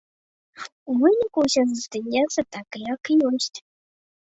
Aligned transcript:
У 0.93 0.95
выніку 1.03 1.37
ўсё 1.45 1.61
застаецца 1.75 2.41
так, 2.59 2.67
як 2.93 3.01
ёсць. 3.31 3.55